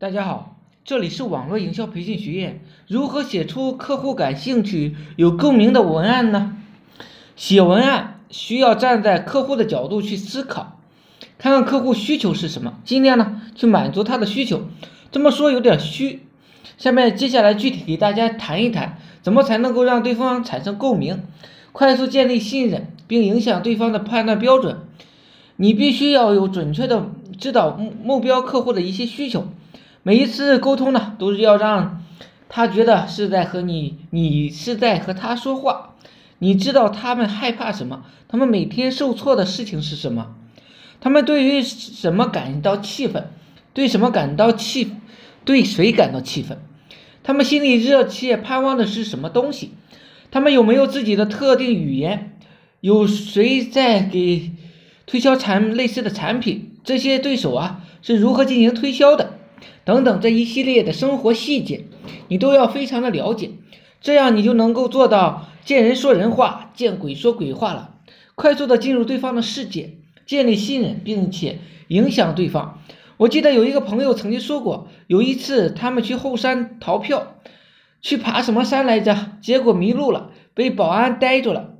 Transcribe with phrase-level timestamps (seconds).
[0.00, 2.60] 大家好，这里是网络营销培训学院。
[2.86, 6.56] 如何写出客户感兴趣、有共鸣的文案呢？
[7.34, 10.78] 写文案需要站在客户的角度去思考，
[11.36, 14.68] 看看客户需求是什么，尽量呢去满足他的需求。
[15.10, 16.22] 这么说有点虚，
[16.76, 21.24] 下面接下来具体给大家谈一谈，怎么才能够让对方产生共鸣，
[21.72, 24.76] 快速建立信任，并影响对方的判断标准。
[25.56, 29.48] 你必须要有准确的知道目目标客户的一些需求。
[30.08, 32.02] 每一次沟通呢，都是要让
[32.48, 35.96] 他觉得是在和你，你是在和他说话。
[36.38, 38.06] 你知道他们害怕什么？
[38.26, 40.34] 他们每天受挫的事情是什么？
[40.98, 43.28] 他们对于什么感到气愤？
[43.74, 44.92] 对什么感到气？
[45.44, 46.56] 对谁感到气愤？
[47.22, 49.72] 他们心里热切盼望的是什么东西？
[50.30, 52.34] 他们有没有自己的特定语言？
[52.80, 54.52] 有谁在给
[55.04, 56.78] 推销产类似的产品？
[56.82, 59.34] 这些对手啊是如何进行推销的？
[59.88, 61.86] 等等这一系列的生活细节，
[62.28, 63.52] 你都要非常的了解，
[64.02, 67.94] 这样你就能够做到见人说人话，见鬼说鬼话了。
[68.34, 69.94] 快速的进入对方的世界，
[70.26, 72.82] 建立信任，并且影响对方。
[73.16, 77.36] 我记得有一个朋友曾经说过，有一次他们去后山逃票，
[78.02, 79.38] 去爬什么山来着？
[79.40, 81.76] 结果迷路了，被保安逮住了，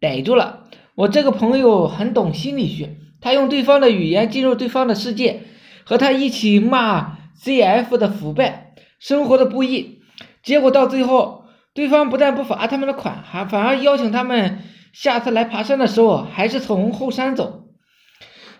[0.00, 0.64] 逮住了。
[0.94, 5.42] 我这个朋友很懂心理学，他用对方的语言进入对方的世界，
[5.84, 7.19] 和他一起骂。
[7.42, 10.02] ZF 的腐败，生活的不易，
[10.42, 14.58] 结果到最后，对方不但不罚他们的款，还反而邀请他们
[14.92, 17.68] 下次来爬山的时候，还是从后山走。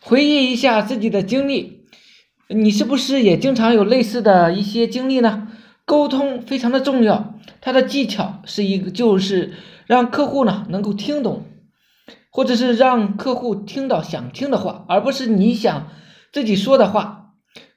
[0.00, 1.86] 回忆一下自己的经历，
[2.48, 5.48] 你是不是也经常有类似的一些经历呢？
[5.84, 9.54] 沟通非常的重要，它的技巧是一个，就是
[9.86, 11.46] 让客户呢能够听懂，
[12.30, 15.88] 或者是让客户听到想听的话，而不是你想
[16.32, 17.17] 自己说的话。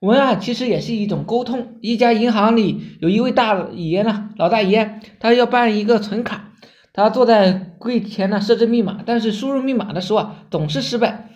[0.00, 1.74] 文案其实也是一种沟通。
[1.80, 6.52] 一家银行里有一位大爷呢，老大爷，他要办一个存卡，
[6.92, 11.30] 他坐在柜前呢，设置密码，但是输入密码的时候啊，总是失败。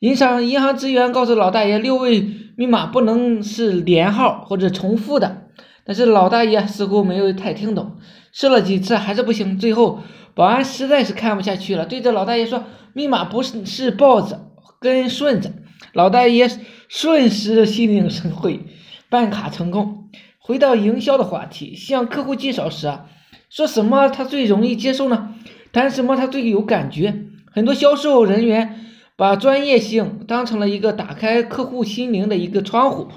[0.00, 5.44] 银行银行职员告诉老大爷，六位密码不能是连号或者重复的，
[5.84, 7.98] 但是老大爷似乎没有太听懂，
[8.32, 9.56] 试了几次还是不行。
[9.56, 10.00] 最后
[10.34, 12.64] 保安实在是看不下去了，对着老大爷说
[12.94, 14.40] ：“密码不是是豹子
[14.80, 15.52] 跟顺子。”
[15.92, 16.48] 老大爷
[16.88, 18.60] 瞬时心领神会，
[19.08, 20.08] 办卡成功。
[20.38, 23.06] 回到营销的话题，向客户介绍时啊，
[23.48, 25.34] 说什么他最容易接受呢？
[25.72, 27.14] 谈什么他最有感觉？
[27.52, 33.08] 很多销售人员把专业性当成了一个打开客户心灵的一个窗户，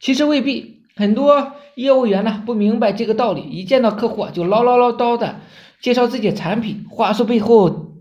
[0.00, 0.76] 其实未必。
[0.96, 5.36] 很多业务员呢不明白这个道理，一见到客户啊就唠唠唠叨的
[5.80, 7.92] 介绍自己的产品，话术背后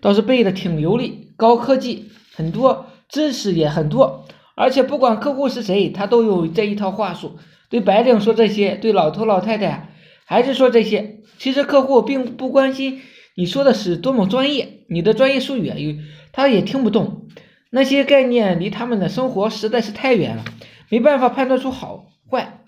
[0.00, 2.86] 倒是背的挺流利，高科技很多。
[3.12, 4.24] 知识也很多，
[4.56, 7.38] 而且不管客户是谁，他都有这一套话术。
[7.68, 11.20] 对白领说这些，对老头老太太还是说这些。
[11.38, 13.02] 其实客户并不关心
[13.34, 15.94] 你说的是多么专业，你的专业术语啊，有
[16.32, 17.26] 他也听不懂。
[17.70, 20.44] 那些概念离他们的生活实在是太远了，
[20.88, 22.60] 没办法判断出好坏，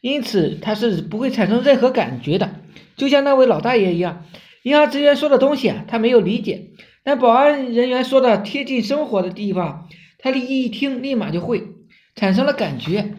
[0.00, 2.50] 因此他是不会产生任何感觉的。
[2.96, 4.24] 就像那位老大爷一样，
[4.64, 6.70] 银行职员说的东西啊，他没有理解。
[7.04, 11.68] 但保安人员说的贴近生活的地方，他一听立马就会
[12.14, 13.14] 产生了感觉。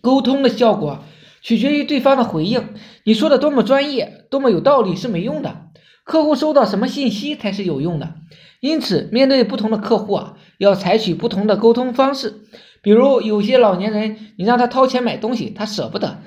[0.00, 1.04] 沟通的效果
[1.42, 2.68] 取决于对方的回应。
[3.04, 5.66] 你说的多么专业，多么有道理是没用的，
[6.04, 8.14] 客户收到什么信息才是有用的。
[8.60, 12.42] 因此，面对不同的客户啊，要采取不同的沟通方式。
[12.80, 16.20] 比如，有些老年人，你让他掏钱买东西，他舍不得。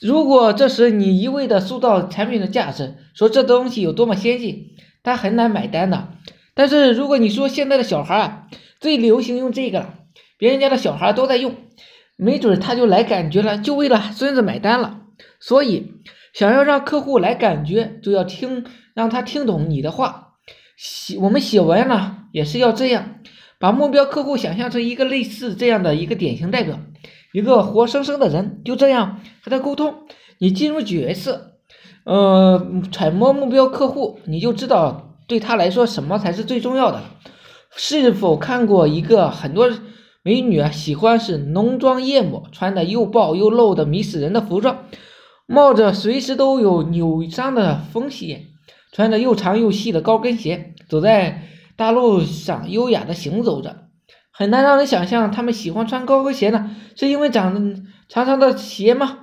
[0.00, 4.70] 如果这时你一味的塑造产品的价值，说这东西有多么先进。
[5.02, 6.08] 他很难买单的，
[6.54, 8.46] 但是如果你说现在的小孩啊，
[8.80, 9.94] 最流行用这个了，
[10.36, 11.54] 别人家的小孩都在用，
[12.16, 15.00] 没准他就来感觉了，就为了孙子买单了。
[15.38, 15.92] 所以，
[16.32, 20.34] 想要让客户来感觉，就要听，让他听懂你的话。
[20.76, 23.20] 写我们写文呢，也是要这样，
[23.58, 26.78] 把目标客户想象成一个类似这样的一个典型代表，
[27.32, 30.06] 一个活生生的人，就这样和他沟通，
[30.38, 31.49] 你进入角色。
[32.10, 32.60] 呃，
[32.90, 37.00] 揣摩目标客户，你就知道对他来说什么才是最重要的。
[37.76, 39.70] 是否看过一个很多
[40.24, 44.86] 美女啊喜欢是浓妆艳抹，穿的又暴又露的迷死人的服装，
[45.46, 48.46] 冒着随时都有扭伤的风险，
[48.90, 51.44] 穿着又长又细的高跟鞋，走在
[51.76, 53.84] 大路上优雅的行走着，
[54.32, 57.54] 很难让人想象他们喜欢穿高跟鞋呢，是因为长
[58.08, 59.18] 长长的鞋吗？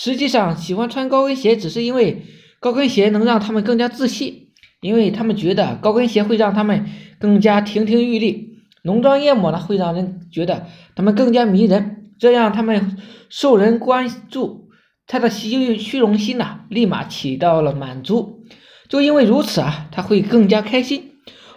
[0.00, 2.22] 实际上，喜欢穿高跟鞋只是因为
[2.60, 4.50] 高跟鞋能让他们更加自信，
[4.80, 6.86] 因为他们觉得高跟鞋会让他们
[7.18, 8.60] 更加亭亭玉立。
[8.84, 12.12] 浓妆艳抹呢，会让人觉得他们更加迷人。
[12.16, 12.96] 这样他们
[13.28, 14.68] 受人关注，
[15.08, 18.44] 他的虚虚荣心呐，立马起到了满足。
[18.88, 21.14] 就因为如此啊，他会更加开心。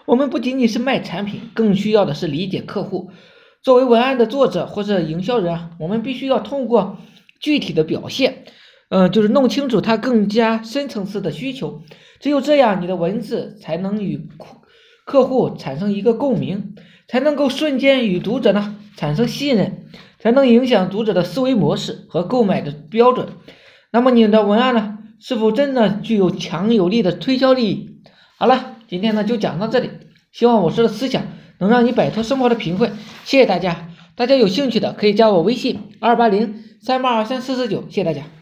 [0.08, 3.12] 我们不仅仅是卖产品，更需要的是理解客户。
[3.62, 6.98] 作为文案的作者或者营销人啊，我们必须要通过
[7.42, 8.46] 具体的表现，
[8.90, 11.82] 嗯，就是弄清楚他更加深层次的需求。
[12.22, 14.30] 只有这样，你的文字才能与
[15.04, 16.76] 客户产生一个共鸣，
[17.08, 19.86] 才能够瞬间与读者呢产生信任，
[20.20, 23.28] 才能影响读者的思维模式和购买的标准。
[23.92, 25.00] 那么你的文案呢？
[25.20, 28.02] 是否真的具有强有力的推销力？
[28.38, 29.90] 好了，今天呢就讲到这里。
[30.32, 31.24] 希望我说的思想
[31.60, 32.92] 能让你摆脱生活的贫困。
[33.24, 37.84] 谢谢大家，大家有兴趣的可以加我微信二八零三八二三四四九。
[37.84, 38.41] 谢谢大家。